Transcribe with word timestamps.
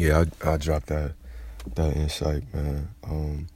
yeah, 0.00 0.24
I 0.44 0.52
I 0.52 0.56
dropped 0.56 0.86
that 0.86 1.12
that 1.74 1.94
insight, 1.94 2.42
man. 2.54 2.88
Um, 3.04 3.46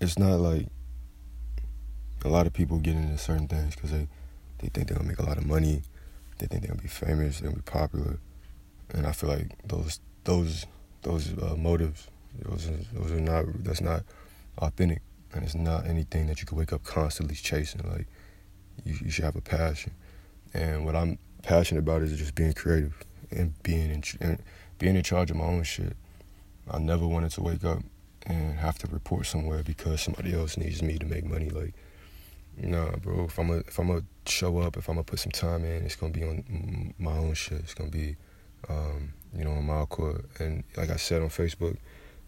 it's 0.00 0.16
not 0.18 0.38
like 0.38 0.66
a 2.24 2.28
lot 2.28 2.46
of 2.46 2.52
people 2.52 2.78
get 2.78 2.94
into 2.94 3.18
certain 3.18 3.48
things 3.48 3.74
because 3.74 3.90
they 3.90 4.06
they 4.58 4.68
think 4.68 4.86
they're 4.86 4.96
gonna 4.96 5.08
make 5.08 5.18
a 5.18 5.26
lot 5.26 5.36
of 5.36 5.46
money, 5.46 5.82
they 6.38 6.46
think 6.46 6.62
they're 6.62 6.70
gonna 6.70 6.80
be 6.82 6.88
famous, 6.88 7.40
they're 7.40 7.50
gonna 7.50 7.60
be 7.60 7.70
popular, 7.70 8.18
and 8.90 9.04
I 9.04 9.10
feel 9.10 9.30
like 9.30 9.50
those 9.66 9.98
those 10.22 10.66
those 11.02 11.36
uh, 11.38 11.56
motives, 11.58 12.06
those 12.38 12.70
those 12.92 13.10
are 13.10 13.20
not 13.20 13.46
that's 13.64 13.80
not 13.80 14.04
authentic, 14.58 15.02
and 15.34 15.42
it's 15.42 15.56
not 15.56 15.86
anything 15.86 16.28
that 16.28 16.40
you 16.40 16.46
can 16.46 16.56
wake 16.56 16.72
up 16.72 16.84
constantly 16.84 17.34
chasing. 17.34 17.80
Like 17.90 18.06
you, 18.84 18.94
you 19.02 19.10
should 19.10 19.24
have 19.24 19.34
a 19.34 19.40
passion, 19.40 19.92
and 20.54 20.84
what 20.84 20.94
I'm 20.94 21.18
passionate 21.42 21.80
about 21.80 22.02
is 22.02 22.16
just 22.16 22.36
being 22.36 22.52
creative 22.52 22.94
and 23.32 23.60
being 23.62 23.90
in 23.90 24.02
and 24.20 24.42
being 24.78 24.96
in 24.96 25.02
charge 25.02 25.30
of 25.30 25.36
my 25.36 25.44
own 25.44 25.62
shit. 25.62 25.96
I 26.70 26.78
never 26.78 27.06
wanted 27.06 27.32
to 27.32 27.42
wake 27.42 27.64
up 27.64 27.82
and 28.26 28.58
have 28.58 28.78
to 28.78 28.86
report 28.88 29.26
somewhere 29.26 29.62
because 29.62 30.00
somebody 30.00 30.32
else 30.32 30.56
needs 30.56 30.82
me 30.82 30.98
to 30.98 31.06
make 31.06 31.24
money. 31.24 31.50
Like, 31.50 31.74
nah, 32.56 32.96
bro. 32.96 33.24
If 33.24 33.38
I'm 33.38 33.50
a 33.50 33.56
if 33.58 33.78
I'm 33.78 33.88
gonna 33.88 34.04
show 34.26 34.58
up, 34.58 34.76
if 34.76 34.88
I'm 34.88 34.96
gonna 34.96 35.04
put 35.04 35.18
some 35.18 35.32
time 35.32 35.64
in, 35.64 35.84
it's 35.84 35.96
gonna 35.96 36.12
be 36.12 36.22
on 36.22 36.94
my 36.98 37.16
own 37.16 37.34
shit. 37.34 37.60
It's 37.60 37.74
gonna 37.74 37.90
be, 37.90 38.16
um, 38.68 39.12
you 39.36 39.44
know, 39.44 39.52
on 39.52 39.64
my 39.66 39.84
court. 39.86 40.24
And 40.38 40.64
like 40.76 40.90
I 40.90 40.96
said 40.96 41.22
on 41.22 41.28
Facebook, 41.28 41.76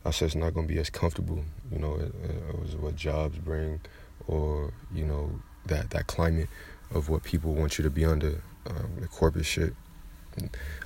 I 0.04 0.10
said 0.10 0.26
it's 0.26 0.34
not 0.34 0.54
gonna 0.54 0.66
be 0.66 0.78
as 0.78 0.90
comfortable, 0.90 1.44
you 1.72 1.78
know, 1.78 1.94
it 1.94 2.60
was 2.60 2.76
what 2.76 2.96
jobs 2.96 3.38
bring, 3.38 3.80
or 4.26 4.72
you 4.92 5.04
know 5.04 5.40
that 5.66 5.90
that 5.90 6.06
climate 6.06 6.48
of 6.90 7.08
what 7.08 7.22
people 7.22 7.54
want 7.54 7.78
you 7.78 7.84
to 7.84 7.90
be 7.90 8.04
under, 8.04 8.42
um, 8.66 8.96
the 9.00 9.08
corporate 9.08 9.46
shit. 9.46 9.74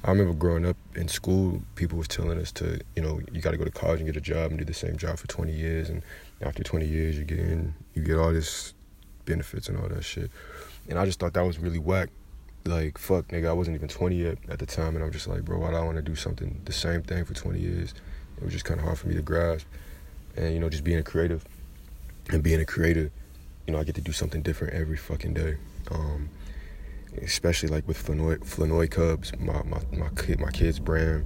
I 0.05 0.11
remember 0.11 0.35
growing 0.35 0.67
up 0.67 0.77
in 0.95 1.09
school, 1.09 1.63
people 1.75 1.99
was 1.99 2.09
telling 2.09 2.39
us 2.39 2.53
to, 2.53 2.81
you 2.95 3.03
know, 3.03 3.21
you 3.33 3.41
got 3.41 3.53
to 3.53 3.57
go 3.57 3.65
to 3.65 3.71
college 3.71 4.01
and 4.01 4.07
get 4.07 4.17
a 4.17 4.21
job 4.21 4.51
and 4.51 4.59
do 4.59 4.65
the 4.65 4.75
same 4.75 4.97
job 4.97 5.19
for 5.19 5.27
20 5.27 5.53
years, 5.53 5.89
and 5.89 6.03
after 6.41 6.63
20 6.63 6.87
years, 6.87 7.19
you 7.19 7.25
get 7.25 7.39
in, 7.39 7.75
you 7.95 8.03
get 8.03 8.17
all 8.17 8.33
this 8.33 8.75
benefits 9.25 9.69
and 9.69 9.79
all 9.79 9.89
that 9.89 10.05
shit. 10.05 10.31
And 10.89 10.99
I 10.99 11.05
just 11.05 11.19
thought 11.19 11.35
that 11.35 11.45
was 11.45 11.59
really 11.59 11.79
whack. 11.79 12.11
Like, 12.65 12.99
fuck, 12.99 13.29
nigga, 13.29 13.49
I 13.49 13.53
wasn't 13.53 13.77
even 13.77 13.89
20 13.89 14.17
yet 14.17 14.39
at 14.49 14.59
the 14.59 14.67
time, 14.67 14.95
and 14.95 15.05
I'm 15.05 15.13
just 15.13 15.27
like, 15.27 15.45
bro, 15.45 15.59
why 15.59 15.71
do 15.71 15.77
I 15.77 15.85
want 15.85 15.97
to 15.97 16.03
do 16.03 16.15
something, 16.15 16.61
the 16.65 16.73
same 16.73 17.03
thing 17.03 17.25
for 17.25 17.35
20 17.35 17.59
years? 17.59 17.95
It 18.37 18.45
was 18.45 18.53
just 18.53 18.65
kind 18.65 18.79
of 18.79 18.85
hard 18.85 18.99
for 18.99 19.09
me 19.09 19.15
to 19.15 19.23
grasp. 19.23 19.67
And, 20.37 20.55
you 20.55 20.61
know, 20.61 20.69
just 20.69 20.85
being 20.85 20.99
a 20.99 21.03
creative 21.03 21.45
and 22.31 22.43
being 22.43 22.61
a 22.61 22.65
creator, 22.65 23.11
you 23.67 23.73
know, 23.73 23.81
I 23.81 23.85
get 23.85 23.95
to 23.97 24.01
do 24.01 24.13
something 24.13 24.43
different 24.43 24.75
every 24.75 24.97
fucking 24.97 25.35
day. 25.35 25.57
Um, 25.91 26.29
especially 27.23 27.69
like 27.69 27.87
with 27.87 27.97
Flournoy 27.97 28.89
Cubs, 28.89 29.33
my 29.39 29.63
my 29.65 29.81
my, 29.93 30.09
kid, 30.11 30.41
my 30.41 30.51
kids' 30.51 30.79
brand. 30.79 31.25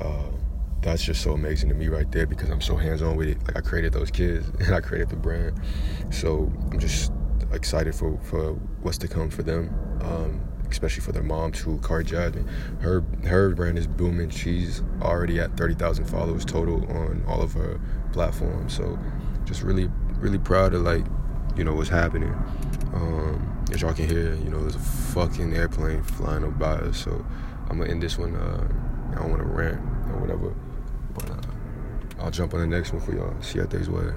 Uh, 0.00 0.30
that's 0.82 1.02
just 1.02 1.22
so 1.22 1.32
amazing 1.32 1.68
to 1.68 1.74
me 1.74 1.88
right 1.88 2.10
there 2.10 2.26
because 2.26 2.48
I'm 2.48 2.60
so 2.62 2.74
hands 2.74 3.02
on 3.02 3.16
with 3.16 3.28
it. 3.28 3.42
Like 3.44 3.56
I 3.56 3.60
created 3.60 3.92
those 3.92 4.10
kids 4.10 4.48
and 4.60 4.74
I 4.74 4.80
created 4.80 5.10
the 5.10 5.16
brand, 5.16 5.60
so 6.10 6.50
I'm 6.70 6.78
just 6.78 7.12
excited 7.52 7.94
for 7.94 8.18
for 8.22 8.54
what's 8.82 8.98
to 8.98 9.08
come 9.08 9.30
for 9.30 9.42
them. 9.42 9.74
Um, 10.02 10.46
especially 10.70 11.02
for 11.02 11.12
their 11.12 11.22
mom 11.22 11.52
too, 11.52 11.80
Kari 11.82 12.04
Jasmine. 12.04 12.46
Her 12.80 13.04
her 13.24 13.54
brand 13.54 13.78
is 13.78 13.86
booming. 13.86 14.30
She's 14.30 14.82
already 15.02 15.40
at 15.40 15.56
thirty 15.56 15.74
thousand 15.74 16.06
followers 16.06 16.44
total 16.44 16.84
on 16.90 17.24
all 17.26 17.42
of 17.42 17.52
her 17.52 17.80
platforms. 18.12 18.76
So 18.76 18.98
just 19.44 19.62
really 19.62 19.90
really 20.18 20.38
proud 20.38 20.74
of 20.74 20.82
like 20.82 21.04
you 21.56 21.64
know 21.64 21.74
what's 21.74 21.88
happening. 21.88 22.32
Um, 22.94 23.39
as 23.72 23.82
y'all 23.82 23.94
can 23.94 24.08
hear, 24.08 24.34
you 24.34 24.50
know, 24.50 24.60
there's 24.60 24.76
a 24.76 24.78
fucking 24.78 25.54
airplane 25.54 26.02
flying 26.02 26.50
by 26.52 26.74
us. 26.74 26.98
So 26.98 27.24
I'm 27.68 27.78
gonna 27.78 27.90
end 27.90 28.02
this 28.02 28.18
one. 28.18 28.34
Uh, 28.34 28.68
I 29.12 29.14
don't 29.16 29.30
want 29.30 29.42
to 29.42 29.48
rant 29.48 29.80
or 30.10 30.18
whatever, 30.20 30.54
but 31.14 31.30
uh, 31.30 32.22
I'll 32.24 32.30
jump 32.30 32.54
on 32.54 32.60
the 32.60 32.66
next 32.66 32.92
one 32.92 33.02
for 33.02 33.12
y'all. 33.12 33.34
See 33.40 33.58
how 33.58 33.66
things 33.66 33.88
way. 33.88 34.12